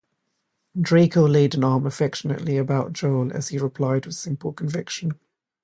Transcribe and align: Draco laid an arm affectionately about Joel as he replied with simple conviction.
Draco 0.81 1.27
laid 1.27 1.53
an 1.53 1.63
arm 1.63 1.85
affectionately 1.85 2.57
about 2.57 2.91
Joel 2.91 3.31
as 3.31 3.49
he 3.49 3.59
replied 3.59 4.07
with 4.07 4.15
simple 4.15 4.51
conviction. 4.51 5.19